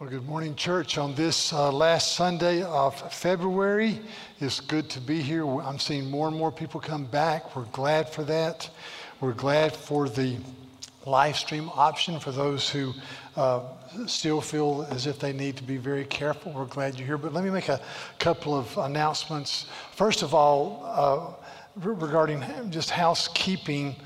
[0.00, 0.96] Well, good morning, church.
[0.96, 3.98] On this uh, last Sunday of February,
[4.38, 5.44] it's good to be here.
[5.44, 7.56] I'm seeing more and more people come back.
[7.56, 8.70] We're glad for that.
[9.20, 10.36] We're glad for the
[11.04, 12.94] live stream option for those who
[13.34, 13.62] uh,
[14.06, 16.52] still feel as if they need to be very careful.
[16.52, 17.18] We're glad you're here.
[17.18, 17.80] But let me make a
[18.20, 19.66] couple of announcements.
[19.96, 23.96] First of all, uh, regarding just housekeeping.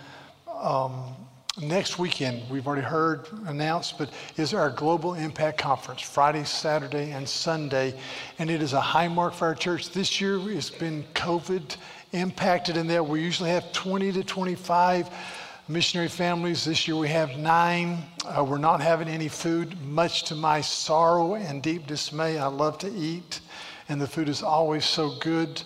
[0.51, 1.15] Um,
[1.61, 7.29] next weekend, we've already heard announced, but is our Global Impact Conference, Friday, Saturday, and
[7.29, 7.99] Sunday.
[8.39, 9.91] And it is a high mark for our church.
[9.91, 11.77] This year it's been COVID
[12.13, 15.11] impacted in that we usually have 20 to 25
[15.69, 16.65] missionary families.
[16.65, 17.99] This year we have nine.
[18.25, 22.39] Uh, we're not having any food, much to my sorrow and deep dismay.
[22.39, 23.41] I love to eat,
[23.89, 25.63] and the food is always so good.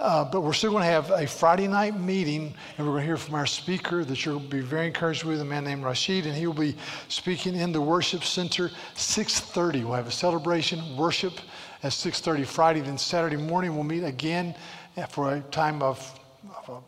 [0.00, 3.06] Uh, but we're still going to have a Friday night meeting, and we're going to
[3.06, 6.36] hear from our speaker that you'll be very encouraged with, a man named Rashid, and
[6.36, 6.76] he will be
[7.08, 9.82] speaking in the worship center 6:30.
[9.82, 11.32] We'll have a celebration worship
[11.82, 12.80] at 6:30 Friday.
[12.80, 14.54] Then Saturday morning we'll meet again
[15.10, 15.98] for a time of,
[16.68, 16.82] of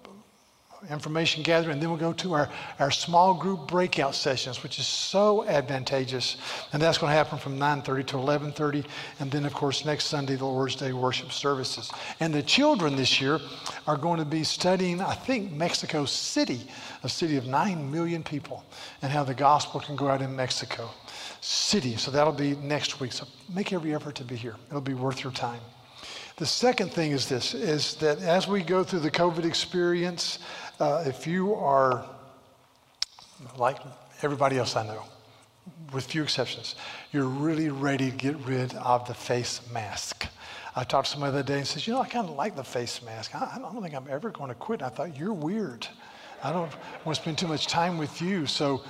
[0.89, 4.87] information gathering, and then we'll go to our, our small group breakout sessions, which is
[4.87, 6.37] so advantageous.
[6.73, 8.87] And that's going to happen from 9.30 to 11.30.
[9.19, 11.91] And then, of course, next Sunday, the Lord's Day worship services.
[12.21, 13.41] And the children this year
[13.87, 16.61] are going to be studying, I think, Mexico City,
[17.03, 18.65] a city of 9 million people,
[19.03, 20.89] and how the gospel can go out in Mexico
[21.41, 21.97] City.
[21.97, 23.13] So that'll be next week.
[23.13, 24.57] So make every effort to be here.
[24.69, 25.61] It'll be worth your time.
[26.41, 30.39] The second thing is this, is that as we go through the COVID experience,
[30.81, 32.05] uh, if you are
[33.57, 33.79] like
[34.23, 35.03] everybody else I know,
[35.93, 36.75] with few exceptions,
[37.13, 40.27] you're really ready to get rid of the face mask.
[40.75, 42.57] I talked to somebody the other day and says, you know, I kind of like
[42.57, 43.35] the face mask.
[43.35, 44.81] I, I don't think I'm ever going to quit.
[44.81, 45.87] And I thought, you're weird.
[46.43, 46.71] I don't
[47.05, 48.47] want to spend too much time with you.
[48.47, 48.83] So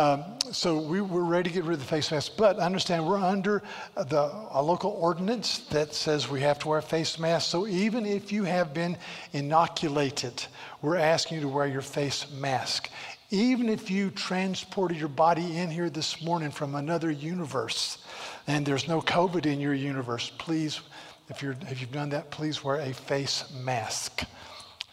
[0.00, 3.18] um, so we were ready to get rid of the face mask, but understand we're
[3.18, 3.62] under
[3.94, 7.50] the, a local ordinance that says we have to wear a face mask.
[7.50, 8.96] So even if you have been
[9.32, 10.46] inoculated,
[10.82, 12.90] we're asking you to wear your face mask.
[13.30, 17.98] Even if you transported your body in here this morning from another universe
[18.46, 20.80] and there's no COVID in your universe, please,
[21.28, 24.24] if, you're, if you've done that, please wear a face mask.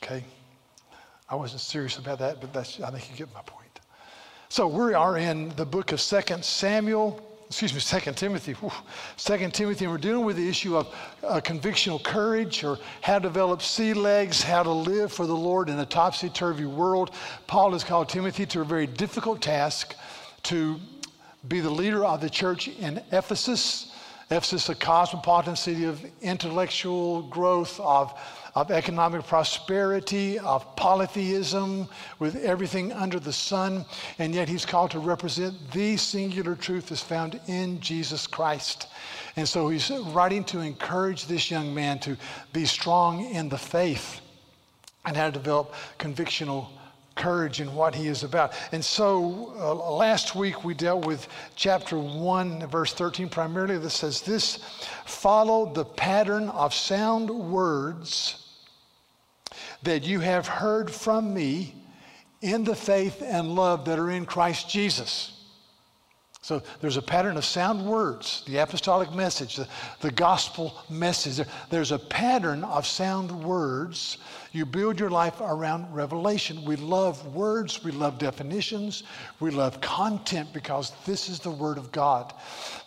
[0.03, 0.23] Okay?
[1.29, 3.79] I wasn't serious about that, but that's, I think you get my point.
[4.49, 8.55] So we are in the book of Second Samuel, excuse me, Second Timothy.
[9.15, 10.93] Second Timothy, and we're dealing with the issue of
[11.23, 15.69] uh, convictional courage or how to develop sea legs, how to live for the Lord
[15.69, 17.11] in a topsy-turvy world.
[17.47, 19.95] Paul has called Timothy to a very difficult task
[20.43, 20.79] to
[21.47, 23.93] be the leader of the church in Ephesus.
[24.29, 28.13] Ephesus, a cosmopolitan city of intellectual growth, of
[28.57, 31.87] of economic prosperity, of polytheism,
[32.17, 33.85] with everything under the sun,
[34.17, 38.87] and yet he's called to represent the singular truth that's found in Jesus Christ.
[39.35, 42.17] And so he's writing to encourage this young man to
[42.51, 44.21] be strong in the faith
[45.05, 46.69] and how to develop convictional
[47.13, 48.53] courage in what he is about.
[48.71, 54.21] And so uh, last week we dealt with chapter 1, verse 13, primarily that says
[54.21, 54.57] this
[55.05, 58.45] follow the pattern of sound words
[59.83, 61.75] that you have heard from me
[62.41, 65.37] in the faith and love that are in Christ Jesus.
[66.47, 69.67] So there's a pattern of sound words, the apostolic message, the,
[69.99, 71.45] the gospel message.
[71.69, 74.19] there's a pattern of sound words.
[74.53, 76.63] You build your life around revelation.
[76.63, 79.03] We love words, we love definitions,
[79.41, 82.33] we love content because this is the word of God.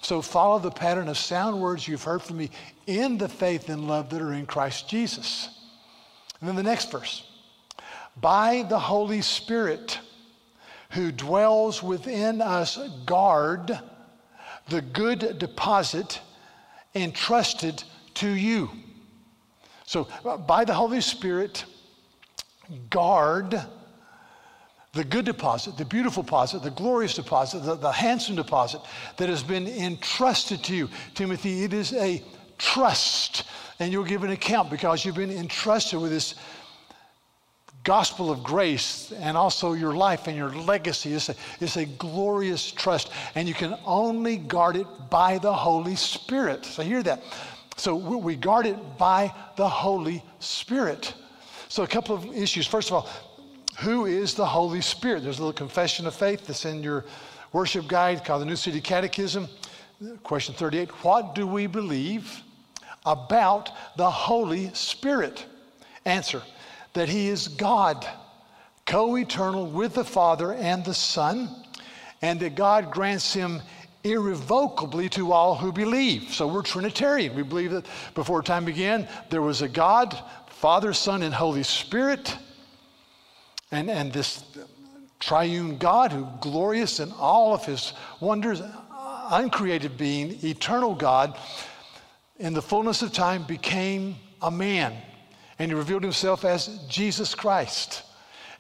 [0.01, 2.49] So follow the pattern of sound words you've heard from me
[2.87, 5.60] in the faith and love that are in Christ Jesus.
[6.41, 7.25] And then the next verse
[8.21, 9.99] by the Holy Spirit
[10.91, 13.79] who dwells within us, guard
[14.69, 16.21] the good deposit
[16.95, 17.83] entrusted
[18.15, 18.71] to you.
[19.85, 21.65] So, uh, by the Holy Spirit,
[22.91, 23.61] guard
[24.93, 28.81] the good deposit, the beautiful deposit, the glorious deposit, the, the handsome deposit
[29.17, 30.89] that has been entrusted to you.
[31.15, 32.23] Timothy, it is a
[32.61, 33.45] trust
[33.81, 36.35] and you'll give an account because you've been entrusted with this
[37.83, 41.15] gospel of grace and also your life and your legacy.
[41.15, 45.97] It's a, it's a glorious trust, and you can only guard it by the Holy
[45.97, 46.67] Spirit.
[46.67, 47.23] So, hear that.
[47.77, 51.15] So, we guard it by the Holy Spirit.
[51.69, 52.67] So, a couple of issues.
[52.67, 53.09] First of all,
[53.79, 55.23] who is the Holy Spirit?
[55.23, 57.07] There's a little confession of faith that's in your
[57.55, 59.49] worship guide called the New City Catechism.
[60.23, 62.43] Question 38 What do we believe?
[63.05, 65.45] About the Holy Spirit?
[66.05, 66.43] Answer
[66.95, 68.07] that He is God,
[68.87, 71.49] co eternal with the Father and the Son,
[72.23, 73.63] and that God grants Him
[74.03, 76.33] irrevocably to all who believe.
[76.33, 77.35] So we're Trinitarian.
[77.35, 82.37] We believe that before time began, there was a God, Father, Son, and Holy Spirit.
[83.71, 84.43] And, and this
[85.21, 88.63] triune God who glorious in all of his wonders,
[89.31, 91.39] uncreated being, eternal God,
[92.41, 94.97] in the fullness of time became a man.
[95.59, 98.03] And he revealed himself as Jesus Christ.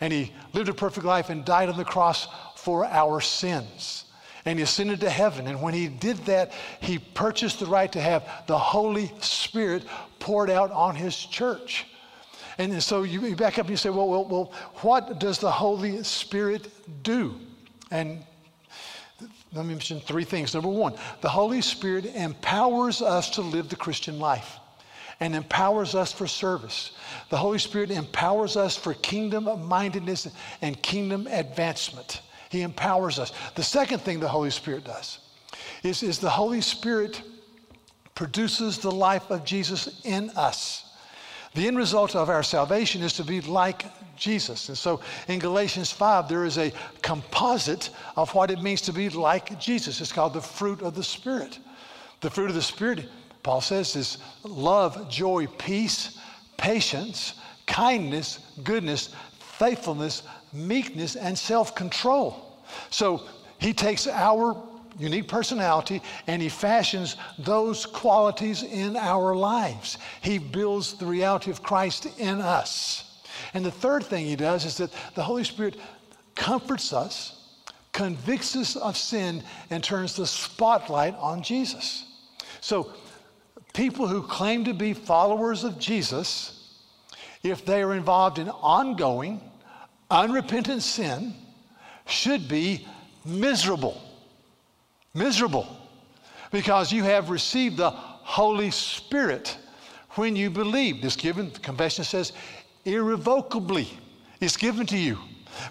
[0.00, 4.04] And he lived a perfect life and died on the cross for our sins
[4.44, 5.46] and he ascended to heaven.
[5.46, 9.84] And when he did that, he purchased the right to have the Holy Spirit
[10.18, 11.86] poured out on his church.
[12.58, 16.02] And so you back up and you say, well, well, well what does the Holy
[16.02, 16.68] Spirit
[17.02, 17.34] do?
[17.90, 18.24] And
[19.52, 20.54] let me mention three things.
[20.54, 24.58] Number one, the Holy Spirit empowers us to live the Christian life
[25.18, 26.92] and empowers us for service.
[27.28, 30.28] The Holy Spirit empowers us for kingdom mindedness
[30.62, 32.22] and kingdom advancement.
[32.48, 33.32] He empowers us.
[33.54, 35.18] The second thing the Holy Spirit does
[35.82, 37.22] is, is the Holy Spirit
[38.14, 40.89] produces the life of Jesus in us.
[41.54, 43.84] The end result of our salvation is to be like
[44.16, 44.68] Jesus.
[44.68, 49.08] And so in Galatians 5, there is a composite of what it means to be
[49.08, 50.00] like Jesus.
[50.00, 51.58] It's called the fruit of the Spirit.
[52.20, 53.08] The fruit of the Spirit,
[53.42, 56.18] Paul says, is love, joy, peace,
[56.56, 57.34] patience,
[57.66, 60.22] kindness, goodness, faithfulness,
[60.52, 62.58] meekness, and self control.
[62.90, 63.24] So
[63.58, 64.56] he takes our
[65.00, 69.98] unique personality and he fashions those qualities in our lives.
[70.20, 73.22] He builds the reality of Christ in us.
[73.54, 75.76] And the third thing he does is that the Holy Spirit
[76.34, 77.48] comforts us,
[77.92, 82.04] convicts us of sin, and turns the spotlight on Jesus.
[82.60, 82.92] So,
[83.72, 86.76] people who claim to be followers of Jesus,
[87.42, 89.40] if they are involved in ongoing,
[90.10, 91.34] unrepentant sin
[92.06, 92.86] should be
[93.24, 94.00] miserable.
[95.14, 95.66] Miserable.
[96.50, 99.56] Because you have received the Holy Spirit
[100.10, 101.02] when you believe.
[101.02, 102.32] This given, confession says,
[102.84, 103.88] irrevocably.
[104.40, 105.18] It's given to you.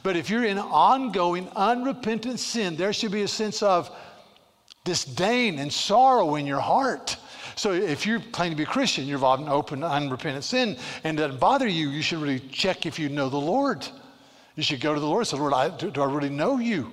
[0.03, 3.95] But if you're in ongoing, unrepentant sin, there should be a sense of
[4.83, 7.17] disdain and sorrow in your heart.
[7.55, 11.19] So if you claim to be a Christian, you're involved in open, unrepentant sin, and
[11.19, 13.87] it doesn't bother you, you should really check if you know the Lord.
[14.55, 16.57] You should go to the Lord and say, Lord, I, do, do, I really know
[16.57, 16.91] you?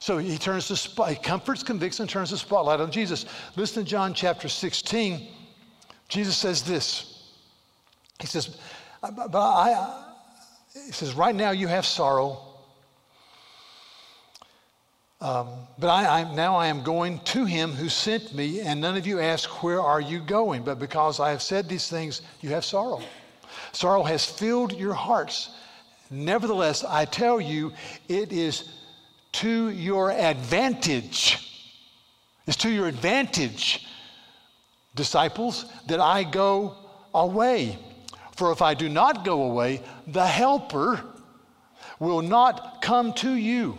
[0.00, 3.26] So he turns the spot, comforts, convicts, and turns the spotlight on Jesus.
[3.54, 5.28] Listen to John chapter 16.
[6.08, 7.28] Jesus says this.
[8.18, 8.58] He says,
[9.02, 10.04] but I,
[10.72, 12.40] he says, right now you have sorrow.
[15.20, 15.48] Um,
[15.78, 19.06] but I, I, now I am going to him who sent me, and none of
[19.06, 20.62] you ask, Where are you going?
[20.62, 23.02] But because I have said these things, you have sorrow.
[23.72, 25.50] Sorrow has filled your hearts.
[26.10, 27.72] Nevertheless, I tell you,
[28.08, 28.79] it is
[29.32, 31.46] to your advantage.
[32.46, 33.86] It's to your advantage,
[34.94, 36.76] disciples, that I go
[37.14, 37.78] away.
[38.36, 41.04] For if I do not go away, the Helper
[41.98, 43.78] will not come to you.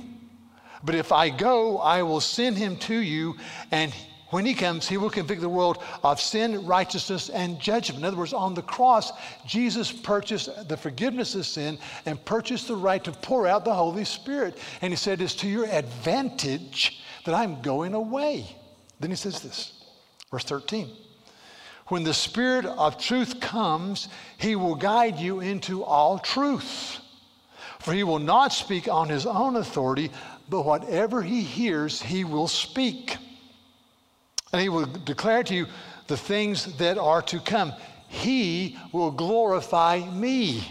[0.83, 3.36] But if I go, I will send him to you,
[3.71, 3.94] and
[4.31, 7.99] when he comes, he will convict the world of sin, righteousness, and judgment.
[7.99, 9.11] In other words, on the cross,
[9.45, 14.05] Jesus purchased the forgiveness of sin and purchased the right to pour out the Holy
[14.05, 14.57] Spirit.
[14.81, 18.55] And he said, It's to your advantage that I'm going away.
[19.01, 19.83] Then he says this,
[20.31, 20.89] verse 13.
[21.88, 24.07] When the Spirit of truth comes,
[24.38, 27.00] he will guide you into all truth.
[27.79, 30.09] For he will not speak on his own authority,
[30.47, 33.17] but whatever he hears, he will speak
[34.51, 35.67] and he will declare to you
[36.08, 37.74] the things that are to come.
[38.08, 40.70] He will glorify me.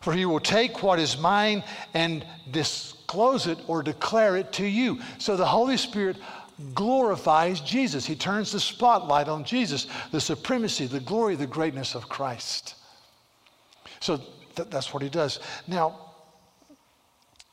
[0.00, 1.62] For he will take what is mine
[1.94, 5.00] and disclose it or declare it to you.
[5.18, 6.16] So the Holy Spirit
[6.74, 8.04] glorifies Jesus.
[8.04, 12.74] He turns the spotlight on Jesus, the supremacy, the glory, the greatness of Christ.
[14.00, 14.20] So
[14.56, 15.40] th- that's what he does.
[15.66, 16.12] Now,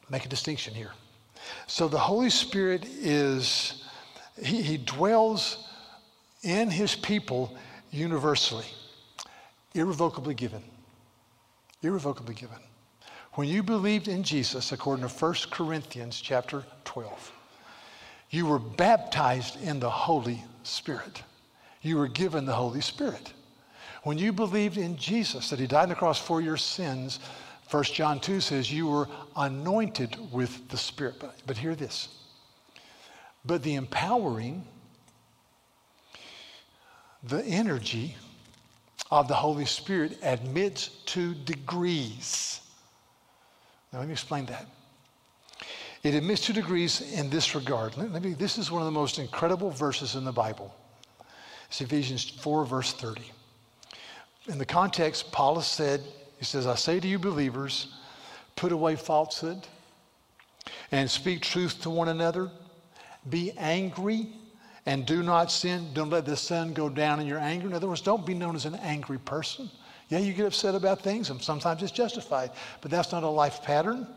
[0.09, 0.91] make a distinction here.
[1.67, 3.80] So the Holy Spirit is
[4.41, 5.67] he, he dwells
[6.43, 7.55] in his people
[7.91, 8.65] universally,
[9.73, 10.63] irrevocably given.
[11.81, 12.57] Irrevocably given.
[13.33, 17.31] When you believed in Jesus, according to 1 Corinthians chapter 12,
[18.29, 21.23] you were baptized in the Holy Spirit.
[21.81, 23.33] You were given the Holy Spirit.
[24.03, 27.19] When you believed in Jesus, that he died on the cross for your sins,
[27.69, 31.15] 1 John 2 says you were anointed with the Spirit.
[31.19, 32.09] But, but hear this
[33.45, 34.65] but the empowering,
[37.23, 38.15] the energy
[39.09, 42.61] of the Holy Spirit admits to degrees.
[43.91, 44.67] Now, let me explain that.
[46.03, 47.95] It admits two degrees in this regard.
[47.97, 50.73] Let me, this is one of the most incredible verses in the Bible.
[51.67, 53.21] It's Ephesians 4, verse 30.
[54.47, 56.01] In the context, Paul said,
[56.39, 57.93] he says, I say to you, believers,
[58.55, 59.67] put away falsehood
[60.91, 62.49] and speak truth to one another.
[63.29, 64.29] Be angry
[64.85, 65.89] and do not sin.
[65.93, 67.67] Don't let the sun go down in your anger.
[67.67, 69.69] In other words, don't be known as an angry person.
[70.09, 72.51] Yeah, you get upset about things, and sometimes it's justified,
[72.81, 74.07] but that's not a life pattern.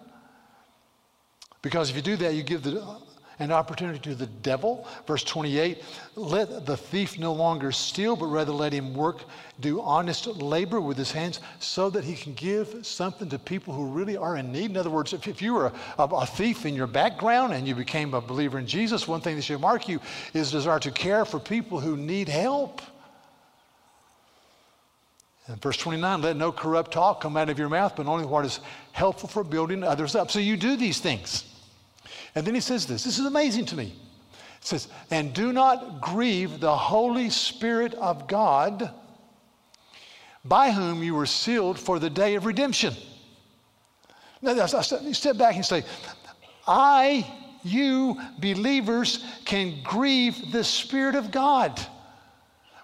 [1.63, 2.99] Because if you do that, you give the,
[3.39, 4.87] an opportunity to the devil.
[5.07, 5.83] Verse 28
[6.17, 9.25] let the thief no longer steal, but rather let him work,
[9.61, 13.87] do honest labor with his hands so that he can give something to people who
[13.87, 14.71] really are in need.
[14.71, 17.75] In other words, if, if you were a, a, thief in your background and you
[17.75, 20.01] became a believer in Jesus, one thing that should mark you
[20.35, 22.81] is a desire to care for people who need help.
[25.47, 28.45] And verse 29, let no corrupt talk come out of your mouth, but only what
[28.45, 28.61] is
[28.93, 30.31] helpful for building others up.
[30.31, 31.54] So you do these things.
[32.35, 33.95] And then he says this this is amazing to me.
[34.61, 38.91] It says, And do not grieve the Holy Spirit of God,
[40.45, 42.95] by whom you were sealed for the day of redemption.
[44.41, 45.85] Now, you step back and say,
[46.67, 47.27] I,
[47.63, 51.81] you believers, can grieve the Spirit of God.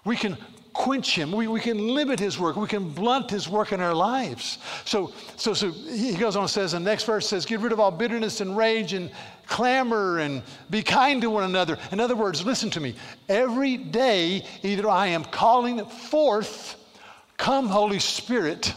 [0.03, 0.37] We can
[0.73, 1.31] quench him.
[1.31, 2.55] We, we can limit his work.
[2.55, 4.57] We can blunt his work in our lives.
[4.85, 7.79] So, so, so he goes on and says, the next verse says, get rid of
[7.79, 9.11] all bitterness and rage and
[9.47, 11.77] clamor and be kind to one another.
[11.91, 12.95] In other words, listen to me.
[13.27, 16.77] Every day, either I am calling forth,
[17.37, 18.73] come Holy Spirit,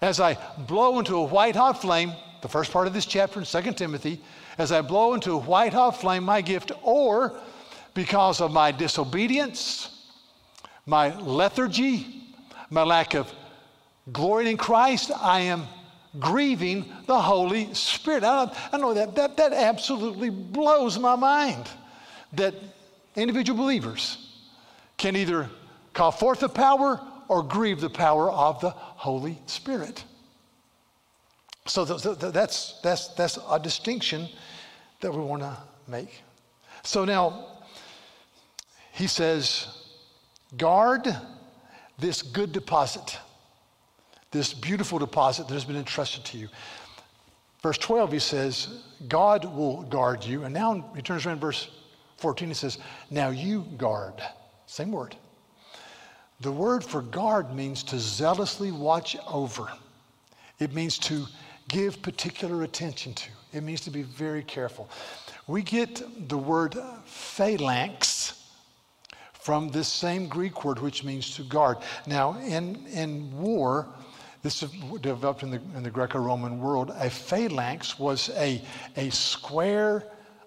[0.00, 3.46] as I blow into a white hot flame, the first part of this chapter in
[3.46, 4.20] 2 Timothy,
[4.58, 7.38] as I blow into a white hot flame my gift, or
[7.94, 9.91] because of my disobedience,
[10.86, 12.24] my lethargy,
[12.70, 13.32] my lack of
[14.12, 15.66] glory in Christ, I am
[16.18, 18.24] grieving the Holy Spirit.
[18.24, 21.68] I, I know that, that that absolutely blows my mind
[22.34, 22.54] that
[23.16, 24.18] individual believers
[24.96, 25.48] can either
[25.92, 30.04] call forth the power or grieve the power of the Holy Spirit.
[31.66, 34.28] So that's, that's, that's a distinction
[35.00, 36.22] that we want to make.
[36.82, 37.46] So now,
[38.92, 39.81] he says,
[40.56, 41.14] Guard
[41.98, 43.18] this good deposit,
[44.30, 46.48] this beautiful deposit that has been entrusted to you.
[47.62, 50.44] Verse 12, he says, God will guard you.
[50.44, 51.70] And now he turns around verse
[52.16, 52.78] 14, he says,
[53.10, 54.14] Now you guard.
[54.66, 55.16] Same word.
[56.40, 59.68] The word for guard means to zealously watch over,
[60.58, 61.26] it means to
[61.68, 64.90] give particular attention to, it means to be very careful.
[65.46, 68.21] We get the word phalanx
[69.42, 71.78] from this same Greek word, which means to guard.
[72.06, 73.88] Now, in, in war,
[74.42, 74.60] this
[75.00, 78.62] developed in the, in the Greco Roman world, a phalanx was a,
[78.96, 80.04] a square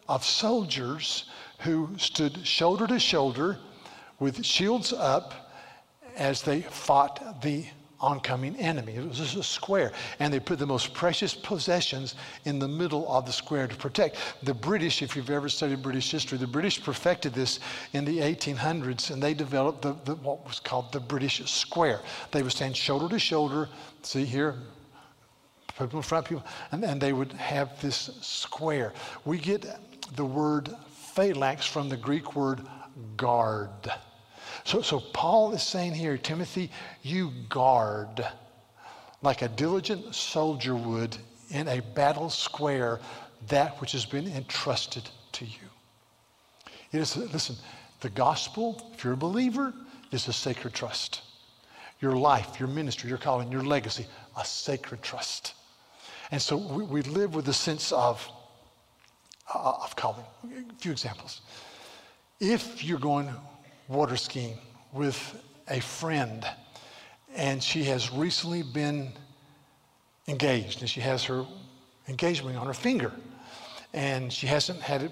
[0.07, 1.25] of soldiers
[1.59, 3.57] who stood shoulder to shoulder
[4.19, 5.51] with shields up
[6.15, 7.65] as they fought the
[7.99, 8.93] oncoming enemy.
[8.95, 9.91] It was just a square.
[10.19, 14.17] And they put the most precious possessions in the middle of the square to protect.
[14.43, 17.59] The British, if you've ever studied British history, the British perfected this
[17.93, 22.01] in the 1800s and they developed the, the, what was called the British square.
[22.31, 23.69] They would stand shoulder to shoulder,
[24.01, 24.55] see here,
[25.77, 28.93] people in front, people, and, and they would have this square.
[29.25, 29.65] We get
[30.15, 30.69] the word
[31.15, 32.61] phalanx from the Greek word
[33.17, 33.69] guard.
[34.65, 36.71] So, so Paul is saying here, Timothy,
[37.03, 38.27] you guard
[39.21, 41.15] like a diligent soldier would
[41.51, 42.99] in a battle square
[43.47, 45.69] that which has been entrusted to you.
[46.91, 47.55] It is, listen,
[48.01, 49.71] the gospel, if you're a believer,
[50.11, 51.21] is a sacred trust.
[52.01, 55.53] Your life, your ministry, your calling, your legacy, a sacred trust.
[56.31, 58.27] And so we, we live with a sense of,
[59.53, 60.25] uh, of calling.
[60.43, 61.41] A few examples.
[62.39, 63.29] If you're going
[63.87, 64.57] water skiing
[64.93, 66.45] with a friend,
[67.35, 69.11] and she has recently been
[70.27, 71.45] engaged, and she has her
[72.07, 73.11] engagement ring on her finger,
[73.93, 75.11] and she hasn't had it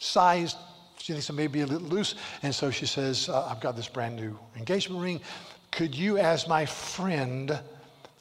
[0.00, 0.56] sized.
[0.98, 3.76] She thinks it may be a little loose, and so she says, uh, "I've got
[3.76, 5.20] this brand new engagement ring.
[5.70, 7.58] Could you, as my friend,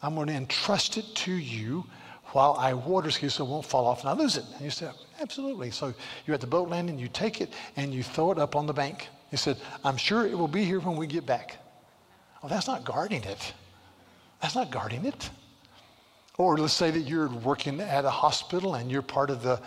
[0.02, 1.86] I'm going to entrust it to you."
[2.34, 4.46] while I water ski so it won't fall off and I lose it.
[4.56, 5.70] And you say, absolutely.
[5.70, 5.94] So
[6.26, 8.74] you're at the boat landing, you take it and you throw it up on the
[8.74, 9.10] bank.
[9.32, 11.58] He said, I'm sure it will be here when we get back.
[12.44, 13.54] Well, that's not guarding it.
[14.42, 15.30] That's not guarding it.
[16.38, 19.62] Or let's say that you're working at a hospital and you're part of the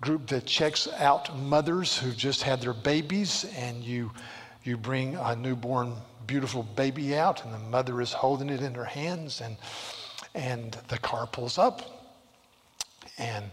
[0.00, 4.10] group that checks out mothers who've just had their babies and you
[4.64, 5.94] you bring a newborn
[6.26, 9.56] beautiful baby out and the mother is holding it in her hands and
[10.34, 12.12] and the car pulls up
[13.18, 13.44] and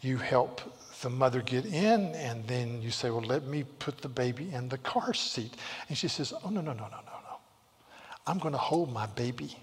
[0.00, 0.60] you help
[1.02, 4.68] the mother get in, and then you say, Well, let me put the baby in
[4.68, 5.54] the car seat.
[5.88, 7.36] And she says, Oh, no, no, no, no, no, no.
[8.26, 9.56] I'm going to hold my baby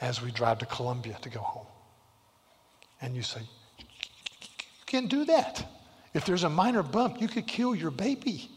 [0.00, 1.66] as we drive to Columbia to go home.
[3.00, 3.40] And you say,
[3.78, 3.86] You
[4.86, 5.66] can't do that.
[6.14, 8.48] If there's a minor bump, you could kill your baby.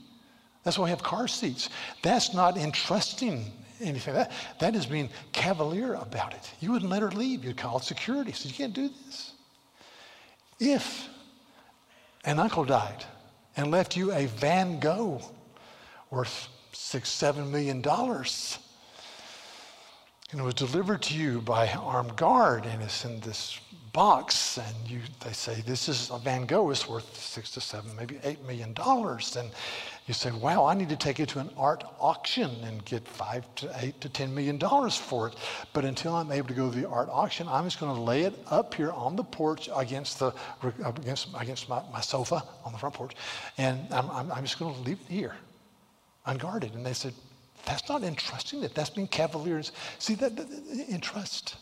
[0.64, 1.70] That's why we have car seats.
[2.04, 4.14] That's not entrusting anything.
[4.14, 6.52] That, that is being cavalier about it.
[6.60, 7.44] You wouldn't let her leave.
[7.44, 8.32] You'd call security.
[8.32, 9.34] So you can't do this.
[10.60, 11.10] If
[12.24, 13.06] an uncle died
[13.56, 15.22] and left you a Van Gogh
[16.10, 18.60] worth six, seven million dollars,
[20.32, 23.60] and it was delivered to you by armed guard and it's in this
[23.98, 27.90] box and you they say this is a van gogh is worth six to seven
[27.96, 29.50] maybe eight million dollars and
[30.06, 33.44] you say wow i need to take it to an art auction and get five
[33.56, 35.36] to eight to ten million dollars for it
[35.74, 38.22] but until i'm able to go to the art auction i'm just going to lay
[38.22, 40.32] it up here on the porch against the
[40.86, 43.16] against against my, my sofa on the front porch
[43.58, 45.36] and i'm, I'm, I'm just going to leave it here
[46.28, 47.16] unguarded and they said
[47.66, 48.74] that's not entrusting it.
[48.74, 49.62] That's being cavalier.
[50.00, 50.48] See, that, that,
[50.88, 51.58] entrust.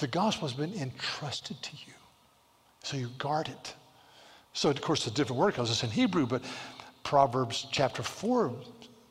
[0.00, 1.92] The gospel has been entrusted to you.
[2.82, 3.74] So you guard it.
[4.54, 6.42] So, of course, it's a different word because it's in Hebrew, but
[7.04, 8.52] Proverbs chapter 4,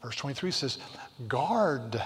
[0.04, 0.80] verse 23 says,
[1.28, 2.02] Guard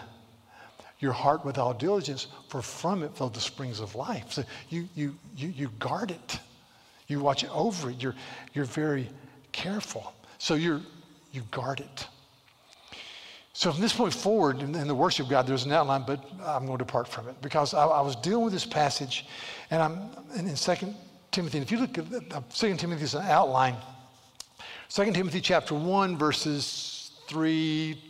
[0.99, 4.31] your heart with all diligence, for from it flow the springs of life.
[4.31, 6.39] So you, you, you, you guard it.
[7.07, 8.01] You watch it over it.
[8.01, 8.15] You're,
[8.53, 9.09] you're very
[9.51, 10.13] careful.
[10.37, 10.81] So you're,
[11.31, 12.07] you guard it.
[13.53, 16.23] So from this point forward in, in, the worship of God, there's an outline, but
[16.43, 19.27] I'm going to depart from it because I, I was dealing with this passage,
[19.69, 20.73] and I'm in, in 2
[21.31, 21.59] Timothy.
[21.59, 23.75] And if you look at uh, 2 Timothy is an outline.
[24.89, 28.01] 2 Timothy chapter 1, verses 3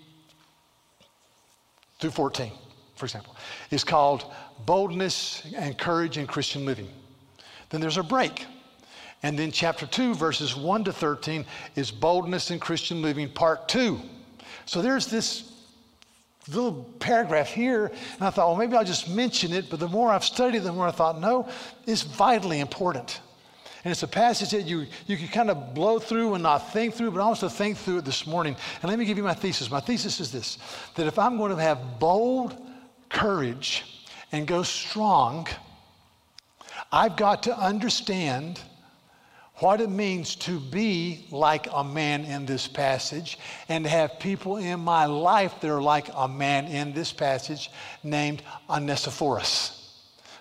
[2.00, 2.52] through 14,
[2.96, 3.36] for example,
[3.70, 4.26] is called
[4.66, 6.88] Boldness and Courage in Christian Living.
[7.70, 8.46] Then there's a break.
[9.24, 11.46] And then chapter 2, verses 1 to 13,
[11.76, 14.00] is Boldness in Christian Living, part 2.
[14.66, 15.52] So there's this
[16.48, 19.70] little paragraph here, and I thought, well, maybe I'll just mention it.
[19.70, 21.48] But the more I've studied, the more I thought, no,
[21.86, 23.22] it's vitally important.
[23.84, 26.94] And it's a passage that you, you can kind of blow through and not think
[26.94, 28.56] through, but I to think through it this morning.
[28.82, 29.70] And let me give you my thesis.
[29.70, 30.58] My thesis is this
[30.96, 32.56] that if I'm going to have bold
[33.10, 33.84] courage
[34.32, 35.48] and go strong,
[36.92, 38.62] I've got to understand
[39.64, 44.58] what it means to be like a man in this passage and to have people
[44.58, 47.72] in my life that are like a man in this passage
[48.04, 49.80] named Onesiphorus.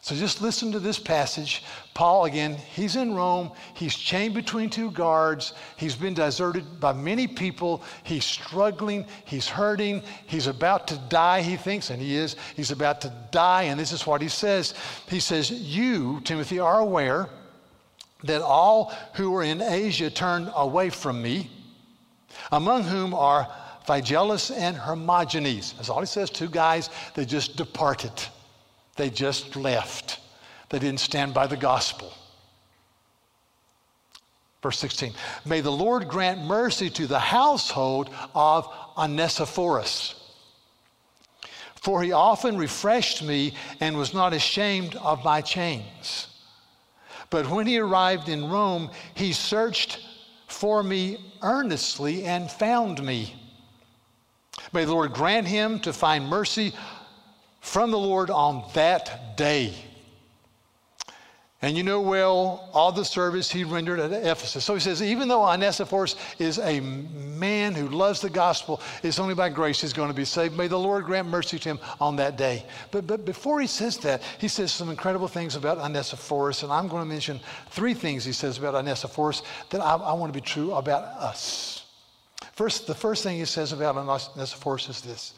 [0.00, 1.62] So just listen to this passage.
[1.94, 3.52] Paul, again, he's in Rome.
[3.74, 5.54] He's chained between two guards.
[5.76, 7.84] He's been deserted by many people.
[8.02, 9.06] He's struggling.
[9.24, 10.02] He's hurting.
[10.26, 12.34] He's about to die, he thinks, and he is.
[12.56, 13.62] He's about to die.
[13.64, 14.74] And this is what he says
[15.08, 17.28] He says, You, Timothy, are aware
[18.24, 21.50] that all who were in Asia turned away from me,
[22.50, 23.48] among whom are
[23.86, 25.74] Phygellus and Hermogenes.
[25.74, 28.12] That's all he says, two guys that just departed.
[28.96, 30.20] They just left.
[30.68, 32.12] They didn't stand by the gospel.
[34.62, 35.12] Verse 16
[35.44, 40.14] May the Lord grant mercy to the household of Onesiphorus.
[41.74, 46.28] For he often refreshed me and was not ashamed of my chains.
[47.32, 50.00] But when he arrived in Rome, he searched
[50.48, 53.34] for me earnestly and found me.
[54.74, 56.74] May the Lord grant him to find mercy
[57.62, 59.72] from the Lord on that day.
[61.64, 64.64] And you know well all the service he rendered at Ephesus.
[64.64, 69.36] So he says, even though Onesiphorus is a man who loves the gospel, it's only
[69.36, 70.56] by grace he's going to be saved.
[70.56, 72.66] May the Lord grant mercy to him on that day.
[72.90, 76.64] But, but before he says that, he says some incredible things about Onesiphorus.
[76.64, 77.38] And I'm going to mention
[77.70, 81.86] three things he says about Onesiphorus that I, I want to be true about us.
[82.54, 85.34] First, the first thing he says about Onesiphorus is this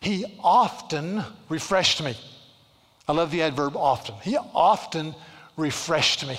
[0.00, 2.16] He often refreshed me.
[3.08, 4.14] I love the adverb often.
[4.22, 5.16] He often
[5.58, 6.38] refreshed me.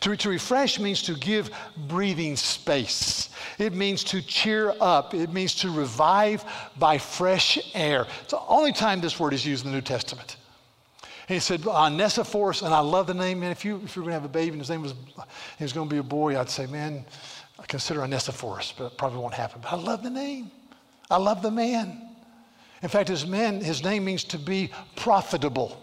[0.00, 1.50] To, to refresh means to give
[1.88, 3.28] breathing space.
[3.58, 5.12] It means to cheer up.
[5.12, 6.44] It means to revive
[6.78, 8.06] by fresh air.
[8.22, 10.36] It's the only time this word is used in the New Testament.
[11.28, 13.50] And he said, Onesiphorus, and I love the name, man.
[13.50, 14.94] If you, if you were going to have a baby and his name was,
[15.58, 17.04] he was going to be a boy, I'd say, man,
[17.58, 19.60] I consider Onesiphorus, but it probably won't happen.
[19.62, 20.50] But I love the name.
[21.10, 22.10] I love the man.
[22.82, 25.80] In fact, his man, his name means to be profitable.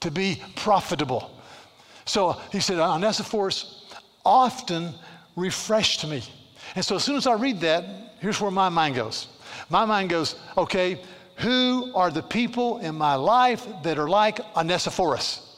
[0.00, 1.30] To be profitable.
[2.04, 3.84] So he said, Onesiphorus
[4.24, 4.94] often
[5.36, 6.22] refreshed me.
[6.74, 7.84] And so as soon as I read that,
[8.20, 9.28] here's where my mind goes.
[9.68, 11.02] My mind goes, okay,
[11.36, 15.48] who are the people in my life that are like Onesiphorus?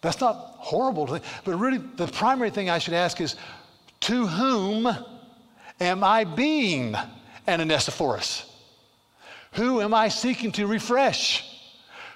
[0.00, 3.36] That's not horrible, to think, but really the primary thing I should ask is
[4.00, 4.88] to whom
[5.80, 6.96] am I being
[7.46, 8.48] an Onesiphorus?
[9.52, 11.51] Who am I seeking to refresh?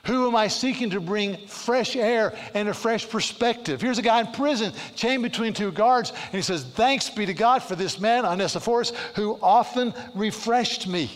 [0.07, 3.81] Who am I seeking to bring fresh air and a fresh perspective?
[3.81, 7.35] Here's a guy in prison, chained between two guards, and he says, Thanks be to
[7.35, 11.11] God for this man, Onesiphorus, who often refreshed me.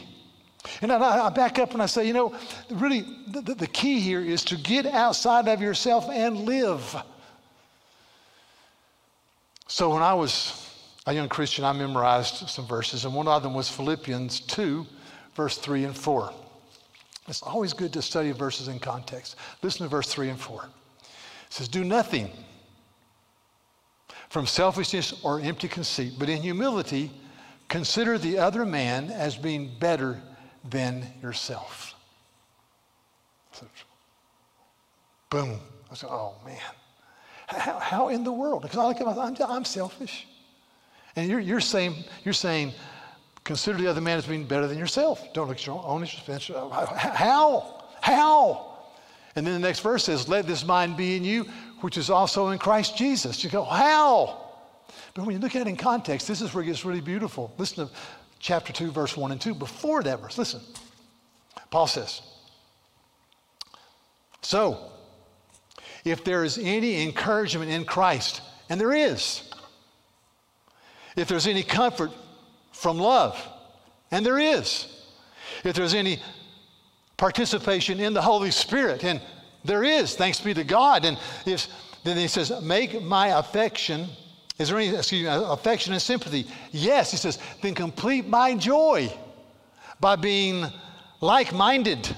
[0.83, 2.35] And I, I back up and I say, you know,
[2.71, 6.97] really, the, the key here is to get outside of yourself and live.
[9.69, 10.69] So when I was
[11.07, 14.85] a young Christian, I memorized some verses, and one of them was Philippians 2,
[15.35, 16.33] verse 3 and 4.
[17.31, 19.37] It's always good to study verses in context.
[19.63, 20.65] Listen to verse 3 and 4.
[20.65, 21.09] It
[21.49, 22.29] says, Do nothing
[24.31, 27.13] from selfishness or empty conceit, but in humility
[27.69, 30.21] consider the other man as being better
[30.69, 31.95] than yourself.
[33.53, 33.65] So,
[35.31, 35.61] boom.
[35.89, 36.59] I said, Oh, man.
[37.47, 38.63] How, how in the world?
[38.63, 40.27] Because I look at myself, I'm, I'm selfish.
[41.15, 42.73] And you're, you're, saying, you're saying,
[43.51, 45.21] consider the other man as being better than yourself.
[45.33, 46.47] Don't look at your own expense.
[46.47, 47.83] How?
[48.01, 48.79] How?
[49.35, 51.43] And then the next verse says, Let this mind be in you,
[51.81, 53.43] which is also in Christ Jesus.
[53.43, 54.41] You go, How?
[55.15, 57.53] But when you look at it in context, this is where it gets really beautiful.
[57.59, 57.93] Listen to
[58.39, 59.55] chapter 2, verse 1 and 2.
[59.55, 60.61] Before that verse, listen.
[61.73, 62.23] Paul says,
[64.43, 64.93] So,
[66.05, 69.51] if there is any encouragement in Christ, and there is,
[71.17, 72.13] if there's any comfort
[72.81, 73.39] from love,
[74.11, 74.87] and there is,
[75.65, 76.19] if there's any
[77.19, 79.21] participation in the Holy Spirit, and
[79.65, 81.69] there is, thanks be to God, and if,
[82.05, 84.07] then he says, make my affection,
[84.59, 86.47] is there any, excuse me, affection and sympathy?
[86.71, 89.13] Yes, he says, then complete my joy
[90.01, 90.65] by being
[91.21, 92.09] like minded,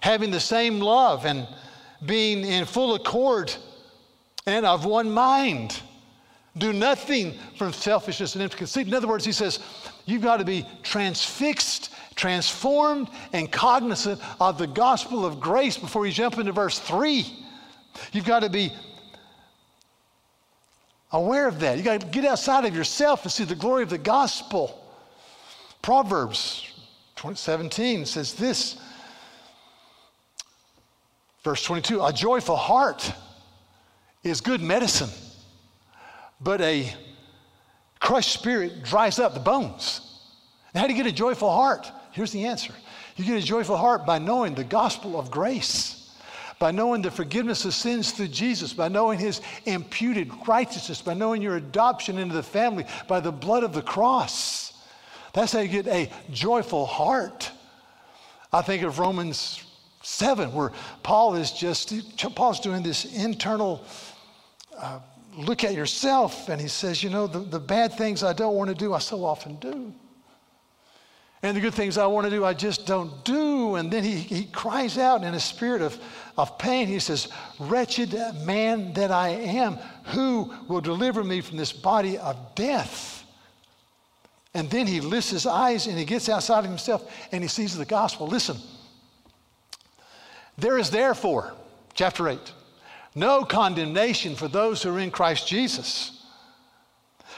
[0.00, 1.46] having the same love, and
[2.04, 3.54] being in full accord
[4.46, 5.80] and of one mind.
[6.58, 8.88] Do nothing from selfishness and empty conceit.
[8.88, 9.60] In other words, he says,
[10.04, 16.12] you've got to be transfixed, transformed, and cognizant of the gospel of grace before you
[16.12, 17.26] jump into verse 3.
[18.12, 18.72] You've got to be
[21.12, 21.76] aware of that.
[21.76, 24.78] You've got to get outside of yourself and see the glory of the gospel.
[25.82, 26.68] Proverbs
[27.34, 28.76] 17 says this,
[31.44, 33.12] verse 22 A joyful heart
[34.24, 35.10] is good medicine
[36.42, 36.92] but a
[38.02, 40.00] crushed spirit dries up the bones.
[40.74, 41.90] How do you get a joyful heart?
[42.10, 42.74] Here's the answer
[43.16, 46.10] you get a joyful heart by knowing the gospel of grace,
[46.58, 51.42] by knowing the forgiveness of sins through Jesus, by knowing his imputed righteousness, by knowing
[51.42, 54.72] your adoption into the family by the blood of the cross.
[55.32, 57.50] That's how you get a joyful heart.
[58.52, 59.62] I think of Romans
[60.02, 61.92] 7, where Paul is just,
[62.34, 63.84] Paul's doing this internal
[64.76, 64.98] uh,
[65.36, 68.68] look at yourself and he says, You know, the, the bad things I don't want
[68.68, 69.92] to do, I so often do.
[71.44, 73.74] And the good things I want to do, I just don't do.
[73.74, 75.98] And then he, he cries out in a spirit of,
[76.38, 76.86] of pain.
[76.86, 78.14] He says, Wretched
[78.44, 83.24] man that I am, who will deliver me from this body of death?
[84.54, 87.76] And then he lifts his eyes and he gets outside of himself and he sees
[87.76, 88.28] the gospel.
[88.28, 88.58] Listen,
[90.58, 91.54] there is therefore,
[91.94, 92.38] chapter 8,
[93.14, 96.24] no condemnation for those who are in Christ Jesus.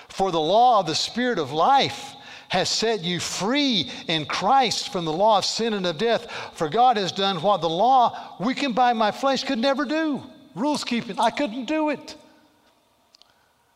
[0.08, 2.14] For the law of the Spirit of life
[2.48, 6.30] has set you free in Christ from the law of sin and of death.
[6.54, 10.22] For God has done what the law, weakened by my flesh, could never do.
[10.54, 12.14] Rules keeping, I couldn't do it.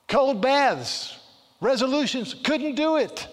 [0.07, 1.17] Cold baths,
[1.61, 3.27] resolutions, couldn't do it.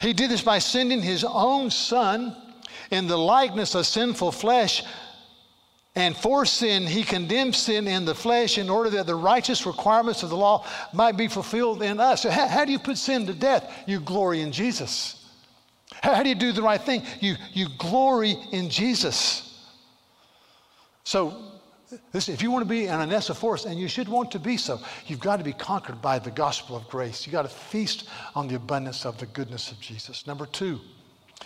[0.00, 2.36] He did this by sending his own son
[2.92, 4.84] in the likeness of sinful flesh
[5.98, 10.22] and for sin, he condemned sin in the flesh in order that the righteous requirements
[10.22, 12.22] of the law might be fulfilled in us.
[12.22, 13.68] So how, how do you put sin to death?
[13.84, 15.28] You glory in Jesus.
[16.00, 17.02] How, how do you do the right thing?
[17.18, 19.66] You, you glory in Jesus.
[21.02, 21.42] So,
[22.12, 25.18] if you want to be an Onesiphorus, and you should want to be so, you've
[25.18, 27.26] got to be conquered by the gospel of grace.
[27.26, 30.28] You've got to feast on the abundance of the goodness of Jesus.
[30.28, 30.78] Number two,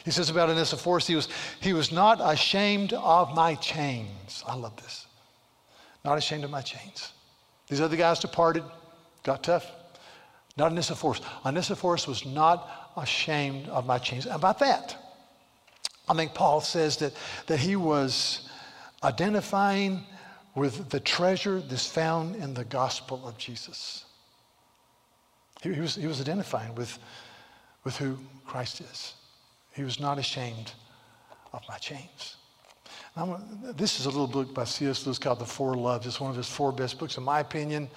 [0.04, 1.28] he says about Onesiphorus, he was,
[1.60, 4.42] he was not ashamed of my chains.
[4.46, 5.06] I love this.
[6.04, 7.12] Not ashamed of my chains.
[7.68, 8.64] These other guys departed,
[9.22, 9.70] got tough.
[10.56, 11.20] Not Onesiphorus.
[11.44, 14.26] Onesiphorus was not ashamed of my chains.
[14.26, 14.96] About that,
[16.08, 17.14] I think Paul says that,
[17.46, 18.50] that he was
[19.04, 20.04] identifying
[20.54, 24.04] with the treasure that's found in the gospel of Jesus.
[25.62, 26.98] He, he, was, he was identifying with,
[27.84, 29.14] with who Christ is.
[29.74, 30.72] He was not ashamed
[31.52, 32.36] of my chains.
[33.76, 35.04] This is a little book by C.S.
[35.04, 36.06] Lewis called The Four Loves.
[36.06, 37.88] It's one of his four best books, in my opinion,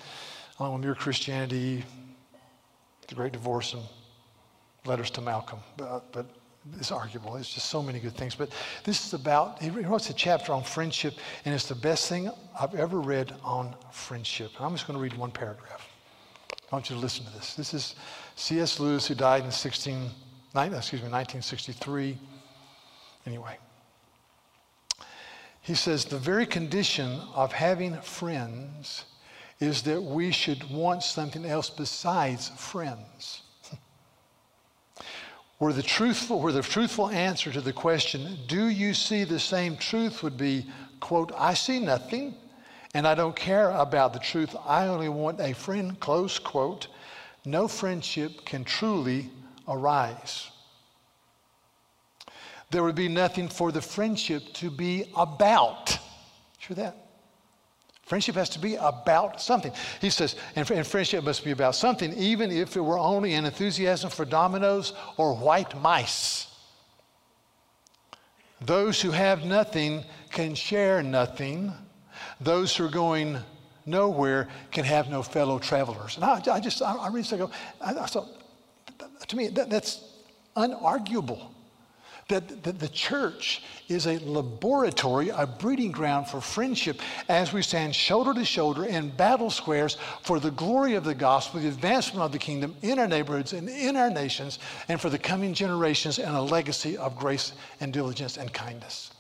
[0.60, 1.84] along with Mere Christianity,
[3.08, 3.84] The Great Divorce, and
[4.86, 5.60] Letters to Malcolm.
[5.78, 6.26] But, uh, but
[6.78, 7.36] it's arguable.
[7.38, 8.36] It's just so many good things.
[8.36, 8.50] But
[8.84, 11.14] this is about, he writes a chapter on friendship,
[11.46, 14.52] and it's the best thing I've ever read on friendship.
[14.58, 15.88] And I'm just going to read one paragraph.
[16.72, 17.54] I want you to listen to this.
[17.54, 17.96] This is
[18.36, 18.80] C.S.
[18.80, 20.10] Lewis, who died in 16,
[20.64, 22.18] excuse me, 1963.
[23.26, 23.58] Anyway,
[25.62, 29.06] he says, The very condition of having friends
[29.60, 33.42] is that we should want something else besides friends.
[35.58, 39.78] where, the truthful, where the truthful answer to the question, Do you see the same
[39.78, 40.24] truth?
[40.24, 40.68] would be,
[41.00, 42.36] quote, I see nothing
[42.94, 44.56] and I don't care about the truth.
[44.66, 46.88] I only want a friend, close quote.
[47.44, 49.30] No friendship can truly
[49.68, 50.50] arise
[52.76, 55.98] there would be nothing for the friendship to be about.
[56.58, 56.98] Sure that?
[58.04, 59.72] Friendship has to be about something.
[60.00, 63.46] He says, and, and friendship must be about something, even if it were only an
[63.46, 66.48] enthusiasm for dominoes or white mice.
[68.62, 71.72] Those who have nothing can share nothing.
[72.42, 73.38] Those who are going
[73.86, 76.18] nowhere can have no fellow travelers.
[76.18, 77.52] And I, I just, I, I read this, I go,
[77.82, 78.28] I, I thought,
[79.28, 80.04] to me, that, that's
[80.56, 81.50] unarguable
[82.28, 87.96] that, that the church is a laboratory, a breeding ground for friendship as we stand
[87.96, 92.32] shoulder to shoulder in battle squares for the glory of the gospel, the advancement of
[92.32, 96.36] the kingdom in our neighborhoods and in our nations, and for the coming generations and
[96.36, 99.12] a legacy of grace and diligence and kindness.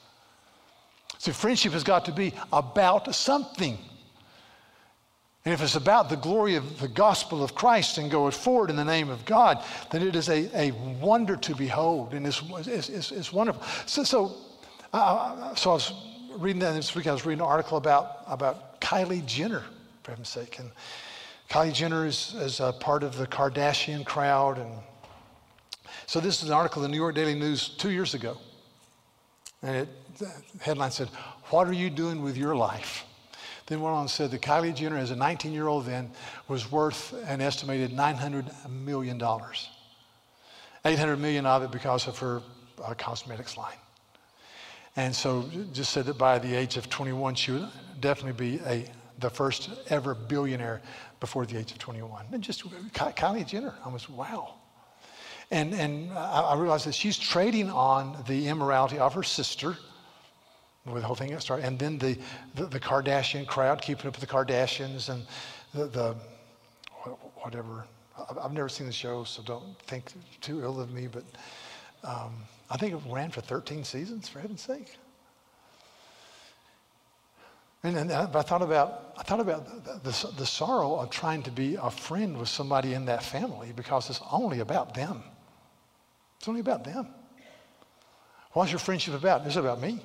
[1.20, 3.78] So, friendship has got to be about something.
[5.46, 8.76] And if it's about the glory of the gospel of Christ and going forward in
[8.76, 12.16] the name of God, then it is a, a wonder to behold.
[12.16, 13.62] And it's, it's, it's, it's wonderful.
[13.86, 14.36] So, so,
[14.92, 15.94] uh, so I was
[16.38, 19.64] reading that this week, I was reading an article about, about Kylie Jenner,
[20.02, 20.58] for heaven's sake.
[20.58, 20.72] And
[21.48, 24.58] Kylie Jenner is, is a part of the Kardashian crowd.
[24.58, 24.72] And
[26.08, 28.36] so this is an article in the New York Daily News two years ago.
[29.62, 31.10] And it, the headline said,
[31.52, 33.06] What are you doing with your life?
[33.68, 36.12] Then went on and said that Kylie Jenner, as a 19 year old then,
[36.48, 39.22] was worth an estimated $900 million.
[40.86, 42.42] 800 million of it because of her
[42.84, 43.78] uh, cosmetics line.
[44.96, 47.68] And so just said that by the age of 21, she would
[48.00, 48.86] definitely be a,
[49.20, 50.82] the first ever billionaire
[51.20, 52.26] before the age of 21.
[52.32, 54.56] And just Kylie Jenner, I was, wow.
[55.52, 59.78] And, and I realized that she's trading on the immorality of her sister,
[60.86, 61.66] where the whole thing got started.
[61.66, 62.18] And then the,
[62.54, 65.26] the, the, Kardashian crowd, keeping up with the Kardashians and
[65.74, 66.16] the, the
[67.38, 67.86] whatever.
[68.42, 71.24] I've never seen the show, so don't think too ill of me, but
[72.04, 72.36] um,
[72.70, 74.96] I think it ran for 13 seasons, for heaven's sake.
[77.84, 81.52] And, and I thought about, I thought about the, the, the sorrow of trying to
[81.52, 85.24] be a friend with somebody in that family because it's only about them.
[86.40, 87.08] It's only about them.
[88.54, 89.46] What's your friendship about?
[89.46, 90.00] It's about me.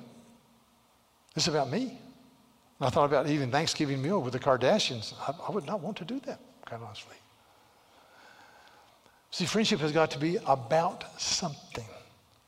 [1.40, 1.85] Is about me.
[1.85, 5.14] And I thought about eating Thanksgiving meal with the Kardashians.
[5.26, 7.16] I, I would not want to do that, quite honestly.
[9.31, 11.87] See, friendship has got to be about something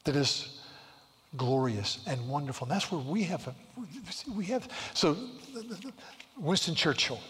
[0.05, 0.61] that is
[1.39, 2.67] glorious and wonderful.
[2.67, 3.55] And that's where we have,
[4.37, 5.17] we have, so
[6.37, 7.21] Winston Churchill.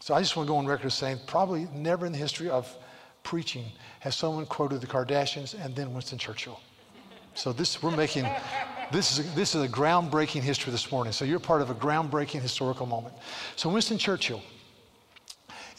[0.00, 2.50] So I just want to go on record as saying probably never in the history
[2.50, 2.70] of
[3.22, 3.64] preaching
[4.00, 6.60] has someone quoted the Kardashians and then Winston Churchill.
[7.32, 8.26] So this, we're making,
[8.92, 11.12] this is, this is a groundbreaking history this morning.
[11.12, 13.14] So you're part of a groundbreaking historical moment.
[13.56, 14.42] So Winston Churchill,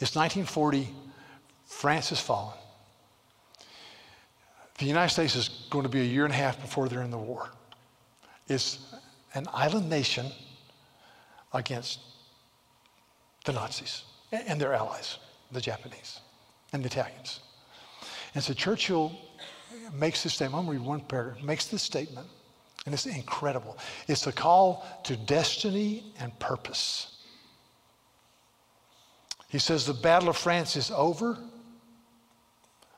[0.00, 0.88] it's 1940,
[1.66, 2.56] France has fallen.
[4.78, 7.10] The United States is going to be a year and a half before they're in
[7.10, 7.50] the war.
[8.48, 8.78] It's
[9.34, 10.26] an island nation
[11.52, 12.00] against
[13.44, 15.18] the Nazis and their allies,
[15.52, 16.20] the Japanese
[16.72, 17.40] and the Italians.
[18.34, 19.18] And so Churchill
[19.92, 20.60] makes this statement.
[20.60, 21.42] I'm going to read one paragraph.
[21.42, 22.26] Makes this statement,
[22.88, 23.76] and it's incredible.
[24.06, 27.18] It's a call to destiny and purpose.
[29.50, 31.36] He says the battle of France is over.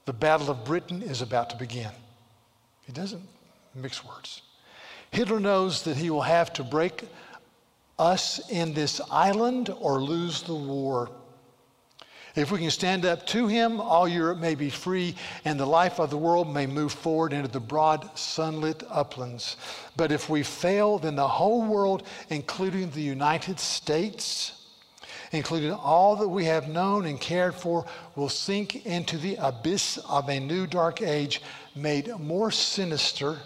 [0.04, 1.90] The battle of Britain is about to begin.
[2.86, 3.20] He doesn't
[3.74, 4.42] mix words.
[5.10, 7.08] Hitler knows that he will have to break
[7.98, 11.10] us in this island or lose the war.
[12.40, 15.98] If we can stand up to him, all Europe may be free and the life
[16.00, 19.58] of the world may move forward into the broad, sunlit uplands.
[19.94, 24.52] But if we fail, then the whole world, including the United States,
[25.32, 27.84] including all that we have known and cared for,
[28.16, 31.42] will sink into the abyss of a new dark age
[31.76, 33.36] made more sinister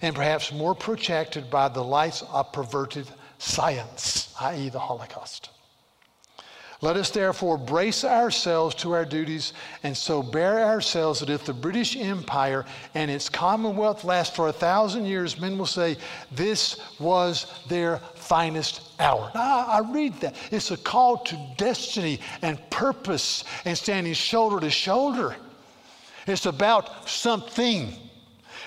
[0.00, 5.50] and perhaps more protected by the lights of perverted science, i.e., the Holocaust.
[6.80, 11.52] Let us therefore brace ourselves to our duties and so bear ourselves that if the
[11.52, 12.64] British Empire
[12.94, 15.96] and its Commonwealth last for a thousand years, men will say,
[16.30, 19.32] This was their finest hour.
[19.34, 20.36] Now, I read that.
[20.52, 25.34] It's a call to destiny and purpose and standing shoulder to shoulder.
[26.28, 27.92] It's about something.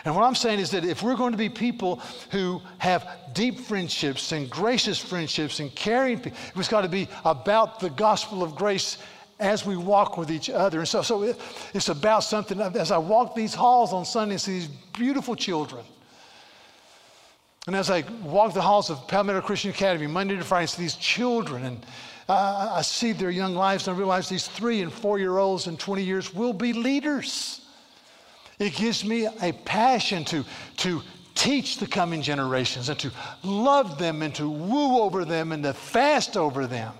[0.03, 3.59] And what I'm saying is that if we're going to be people who have deep
[3.59, 8.55] friendships and gracious friendships and caring, people, it's got to be about the gospel of
[8.55, 8.97] grace
[9.39, 10.79] as we walk with each other.
[10.79, 11.39] And so, so it,
[11.73, 12.59] it's about something.
[12.61, 15.83] As I walk these halls on Sunday and see these beautiful children,
[17.67, 20.81] and as I walk the halls of Palmetto Christian Academy Monday to Friday, I see
[20.81, 21.85] these children and
[22.27, 25.67] uh, I see their young lives and I realize these three and four year olds
[25.67, 27.60] in 20 years will be leaders.
[28.61, 30.45] It gives me a passion to,
[30.77, 31.01] to
[31.33, 33.11] teach the coming generations and to
[33.43, 36.93] love them and to woo over them and to fast over them.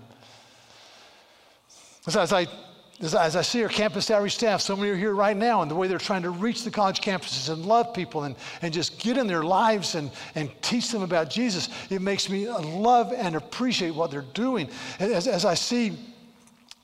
[2.07, 2.23] As I,
[2.99, 5.61] as I, as I see our campus outreach staff, so many are here right now,
[5.61, 8.73] and the way they're trying to reach the college campuses and love people and, and
[8.73, 13.13] just get in their lives and, and teach them about Jesus, it makes me love
[13.15, 14.67] and appreciate what they're doing.
[14.99, 15.95] As, as I see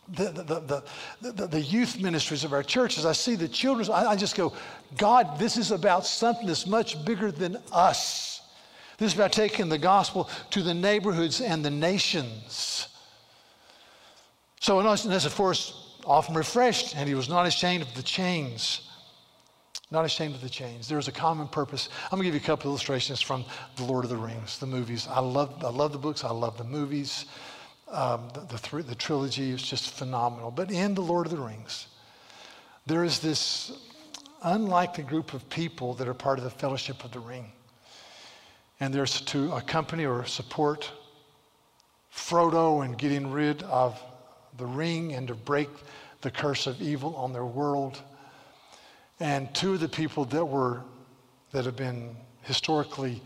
[0.09, 0.31] the,
[1.21, 4.35] the, the, the, youth ministries of our churches, I see the children, I, I just
[4.35, 4.53] go,
[4.97, 8.41] God, this is about something that's much bigger than us.
[8.97, 12.87] This is about taking the gospel to the neighborhoods and the nations.
[14.59, 18.89] So Onesiphorus often refreshed, and he was not ashamed of the chains.
[19.91, 20.87] Not ashamed of the chains.
[20.87, 21.89] There's a common purpose.
[22.05, 24.65] I'm going to give you a couple illustrations from The Lord of the Rings, the
[24.65, 25.07] movies.
[25.09, 27.25] I love, I love the books, I love the movies.
[27.89, 30.51] Um, the, the, th- the trilogy is just phenomenal.
[30.51, 31.87] But in The Lord of the Rings,
[32.85, 33.71] there is this
[34.43, 37.51] unlikely group of people that are part of the Fellowship of the Ring.
[38.79, 40.91] And there's to accompany or support
[42.13, 44.01] Frodo in getting rid of
[44.57, 45.69] the ring and to break
[46.21, 48.01] the curse of evil on their world.
[49.19, 50.81] And two of the people that were
[51.51, 53.21] that have been historically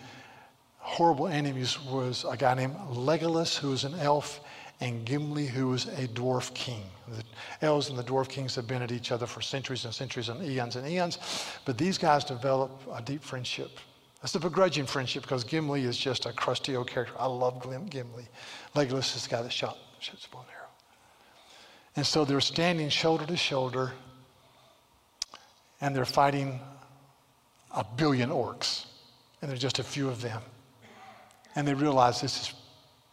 [0.92, 4.42] horrible enemies was a guy named Legolas, who was an elf,
[4.82, 6.84] and Gimli, who was a dwarf king.
[7.08, 7.24] The
[7.66, 10.44] elves and the dwarf kings have been at each other for centuries and centuries and
[10.44, 11.18] eons and eons,
[11.64, 13.80] but these guys develop a deep friendship.
[14.22, 17.14] That's a begrudging friendship because Gimli is just a crusty old character.
[17.18, 18.28] I love Gimli.
[18.76, 20.68] Legolas is the guy that shot, shoots bow and arrow.
[21.96, 23.94] And so they're standing shoulder to shoulder
[25.80, 26.60] and they're fighting
[27.74, 28.88] a billion orcs,
[29.42, 30.42] and there's just a few of them.
[31.56, 32.54] And they realize this is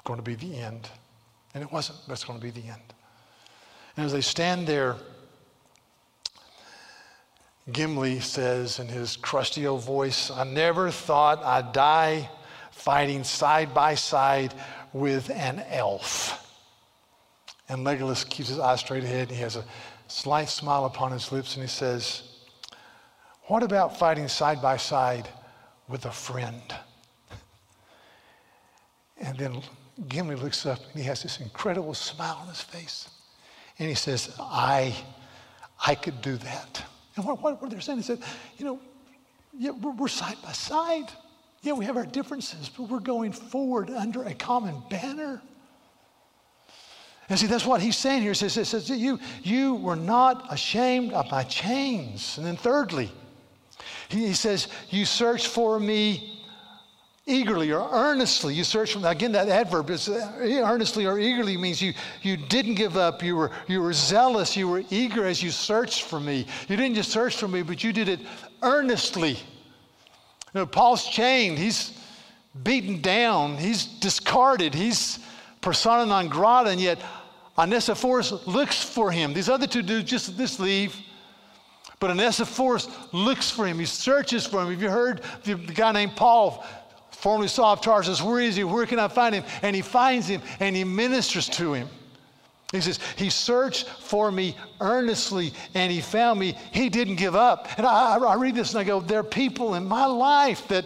[0.05, 0.89] going to be the end.
[1.55, 2.83] And it wasn't, but it's going to be the end.
[3.97, 4.97] And as they stand there,
[7.73, 12.31] Gimli says in his crusty old voice, I never thought I'd die
[12.71, 14.55] fighting side by side
[14.93, 16.45] with an elf.
[17.69, 19.65] And Legolas keeps his eyes straight ahead and he has a
[20.07, 22.23] slight smile upon his lips and he says,
[23.47, 25.29] What about fighting side by side
[25.89, 26.63] with a friend?
[29.21, 29.63] And then
[30.09, 33.09] Gimli looks up and he has this incredible smile on his face.
[33.79, 34.95] And he says, I,
[35.87, 36.85] I could do that.
[37.17, 38.21] And what, what, they're saying, he said,
[38.59, 38.81] you know,
[39.57, 41.11] yeah, we're, we're side by side.
[41.63, 45.43] Yeah, we have our differences, but we're going forward under a common banner.
[47.29, 48.31] And see, that's what he's saying here.
[48.31, 52.39] He says, he says you, you were not ashamed of my chains.
[52.39, 53.11] And then thirdly,
[54.09, 56.38] he says, you searched for me
[57.29, 58.55] eagerly or earnestly.
[58.55, 60.33] You search from again that adverb is uh,
[60.65, 63.23] earnestly or eagerly means you you didn't give up.
[63.23, 64.57] You were you were zealous.
[64.57, 66.47] You were eager as you searched for me.
[66.69, 68.21] You didn't just search for me, but you did it
[68.63, 69.33] earnestly.
[69.33, 71.59] You know, Paul's chained.
[71.59, 71.99] He's
[72.65, 73.57] beaten down.
[73.59, 74.75] He's discarded.
[74.75, 75.19] He's
[75.61, 76.99] persona non grata, and yet
[77.57, 79.35] Onesiphorus looks for him.
[79.35, 80.97] These other two dudes just this leave.
[82.01, 83.79] But Onesiphorus looks for him.
[83.81, 84.71] He searches for him.
[84.71, 86.65] Have you heard the guy named Paul
[87.21, 88.63] formerly Saul of Tarsus, where is he?
[88.63, 89.45] Where can I find him?
[89.63, 91.89] And he finds him and he ministers to him.
[92.71, 96.55] He says, He searched for me earnestly and he found me.
[96.71, 97.67] He didn't give up.
[97.77, 100.85] And I, I, read this and I go, There are people in my life that,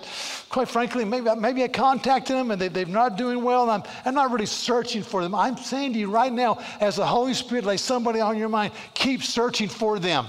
[0.49, 3.83] quite frankly, maybe, maybe I contacted them and they, they're not doing well and I'm,
[4.05, 5.35] I'm not really searching for them.
[5.35, 8.73] I'm saying to you right now, as the Holy Spirit lays somebody on your mind,
[8.95, 10.27] keep searching for them.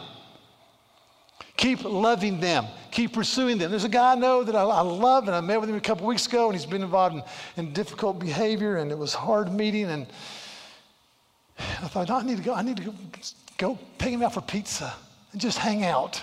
[1.56, 2.66] Keep loving them.
[2.94, 3.72] Keep pursuing them.
[3.72, 5.82] There's a guy I know that I, I love, and I met with him a
[5.82, 7.24] couple weeks ago, and he's been involved in,
[7.58, 9.86] in difficult behavior, and it was hard meeting.
[9.86, 10.06] And
[11.58, 12.54] I thought, I need to go.
[12.54, 12.94] I need to go,
[13.58, 14.94] go take him out for pizza
[15.32, 16.22] and just hang out.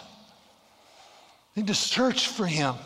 [1.57, 2.77] I need to search for him.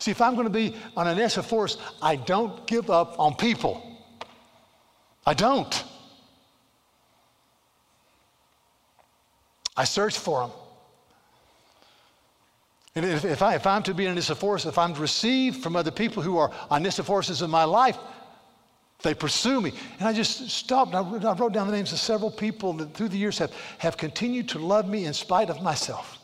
[0.00, 3.80] See, if I'm going to be on an Onesiphorus, I don't give up on people.
[5.24, 5.84] I don't.
[9.76, 10.50] I search for them.
[12.94, 15.76] And if, if, I, if I'm to be an Onesiphorus, if I'm to receive from
[15.76, 17.96] other people who are Onesiphoruses in my life,
[19.02, 19.72] they pursue me.
[19.98, 20.94] And I just stopped.
[20.94, 23.52] I wrote, I wrote down the names of several people that through the years have,
[23.78, 26.18] have continued to love me in spite of myself.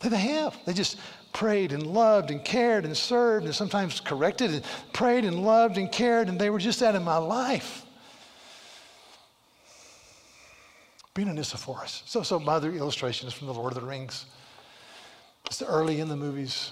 [0.00, 0.56] They have.
[0.64, 0.98] They just
[1.32, 5.90] prayed and loved and cared and served and sometimes corrected and prayed and loved and
[5.90, 7.84] cared, and they were just that in my life.
[11.14, 12.02] Being an Onesiphorus.
[12.06, 14.26] So, so my other illustration is from the Lord of the Rings.
[15.48, 16.70] It's early in the movies.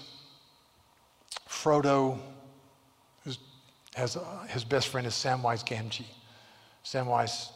[1.49, 2.17] Frodo
[3.95, 6.05] has uh, his best friend is Samwise Gamgee.
[6.85, 7.49] Samwise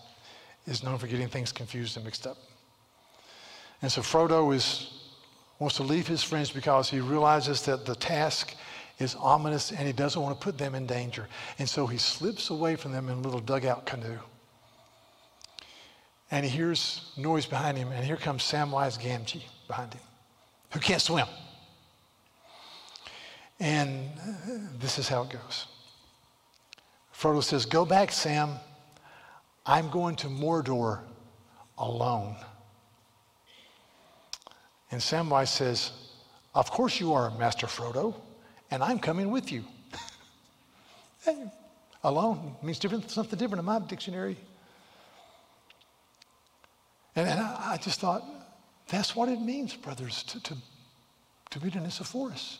[0.65, 2.37] is known for getting things confused and mixed up.
[3.83, 4.91] And so Frodo is,
[5.59, 8.55] wants to leave his friends because he realizes that the task
[8.97, 11.27] is ominous and he doesn't want to put them in danger.
[11.59, 14.19] And so he slips away from them in a little dugout canoe.
[16.31, 20.01] And he hears noise behind him, and here comes Samwise Gamgee behind him,
[20.71, 21.27] who can't swim.
[23.59, 25.67] And uh, this is how it goes.
[27.13, 28.55] Frodo says, Go back, Sam.
[29.65, 30.99] I'm going to Mordor
[31.77, 32.35] alone.
[34.89, 35.91] And Samwise says,
[36.55, 38.15] Of course you are, Master Frodo,
[38.71, 39.63] and I'm coming with you.
[42.03, 44.37] alone means different, something different in my dictionary.
[47.15, 48.23] And, and I, I, just thought,
[48.91, 50.55] that's what it means, brothers, to, to,
[51.49, 52.59] to be forest.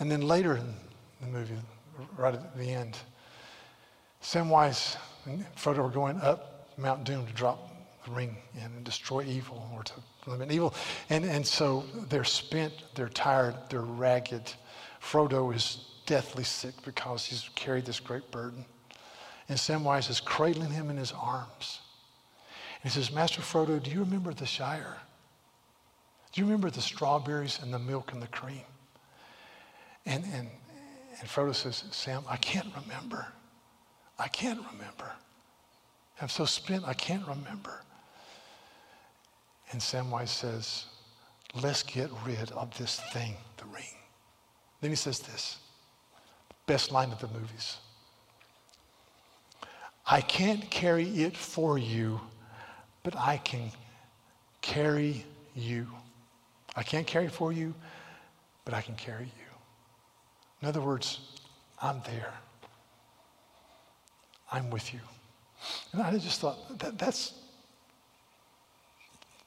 [0.00, 0.74] And then later in
[1.20, 1.54] the movie,
[2.18, 2.98] right at the end.
[4.20, 4.96] Samwise
[5.26, 7.70] and Frodo are going up Mount Doom to drop
[8.04, 9.94] the ring in and destroy evil or to
[10.26, 10.74] limit evil.
[11.08, 14.52] And, and so they're spent, they're tired, they're ragged.
[15.00, 18.64] Frodo is deathly sick because he's carried this great burden.
[19.48, 21.80] And Samwise is cradling him in his arms.
[22.84, 24.98] He says, Master Frodo, do you remember the Shire?
[26.32, 28.60] Do you remember the strawberries and the milk and the cream?
[30.04, 30.48] And, and,
[31.18, 33.26] and Frodo says, Sam, I can't remember.
[34.18, 35.10] I can't remember.
[36.20, 37.82] I'm so spent, I can't remember.
[39.72, 40.84] And Samwise says,
[41.62, 43.96] let's get rid of this thing, the ring.
[44.82, 45.56] Then he says this,
[46.66, 47.78] best line of the movies.
[50.06, 52.20] I can't carry it for you,
[53.04, 53.70] but I can
[54.62, 55.24] carry
[55.54, 55.86] you.
[56.74, 57.72] I can't carry for you,
[58.64, 59.30] but I can carry you.
[60.62, 61.20] In other words,
[61.80, 62.32] I'm there.
[64.50, 65.00] I'm with you.
[65.92, 67.34] And I just thought that, that's,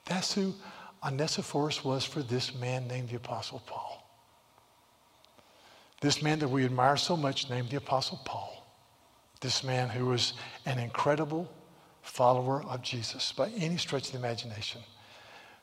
[0.05, 0.53] that's who
[1.03, 4.03] Onesiphorus was for this man named the Apostle Paul.
[5.99, 8.53] This man that we admire so much named the Apostle Paul.
[9.41, 10.33] This man who was
[10.65, 11.51] an incredible
[12.07, 14.81] follower of Jesus by any stretch of the imagination,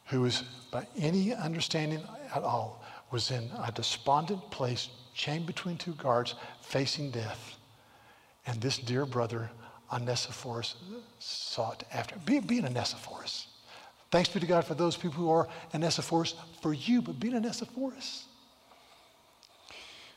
[0.07, 2.01] who was by any understanding
[2.35, 7.57] at all, was in a despondent place chained between two guards, facing death.
[8.47, 9.51] And this dear brother,
[9.93, 10.77] Onesiphorus,
[11.19, 12.17] sought after.
[12.25, 13.47] Be, be an Onesiphorus.
[14.11, 17.37] Thanks be to God for those people who are Onesiphorus for you, but be an
[17.37, 18.27] Onesiphorus.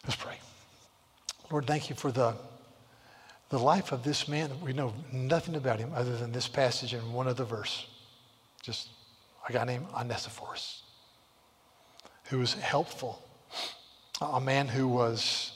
[0.03, 0.39] Let's pray.
[1.49, 2.35] Lord, thank you for the,
[3.49, 4.51] the life of this man.
[4.61, 7.87] We know nothing about him other than this passage and one other verse.
[8.61, 8.89] Just
[9.47, 10.83] a guy named Onesiphorus,
[12.25, 13.21] who was helpful
[14.21, 15.51] a man who was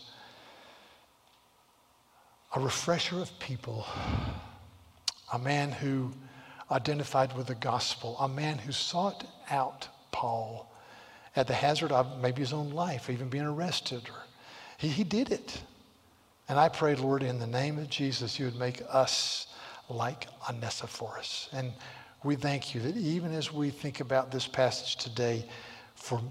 [2.56, 3.86] a refresher of people,
[5.34, 6.12] a man who
[6.70, 10.72] identified with the gospel, a man who sought out Paul
[11.36, 14.04] at the hazard of maybe his own life, even being arrested.
[14.78, 15.62] He, he did it.
[16.50, 19.48] And I pray, Lord, in the name of Jesus, you would make us
[19.89, 21.50] like Onesiphorus.
[21.54, 21.72] And
[22.24, 25.46] we thank you that even as we think about this passage today,
[25.96, 26.22] for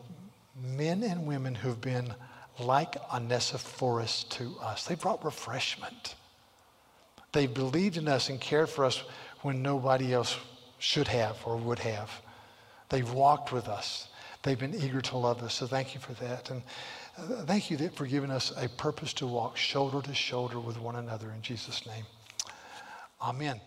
[0.56, 2.14] men and women who've been
[2.58, 4.84] like Onesiphorus to us.
[4.84, 6.14] They brought refreshment.
[7.32, 9.02] They believed in us and cared for us
[9.42, 10.36] when nobody else
[10.78, 12.10] should have or would have.
[12.88, 14.08] They've walked with us.
[14.42, 15.54] They've been eager to love us.
[15.54, 16.50] So thank you for that.
[16.50, 16.62] And
[17.46, 21.30] thank you for giving us a purpose to walk shoulder to shoulder with one another
[21.30, 22.04] in Jesus' name.
[23.20, 23.60] Amen.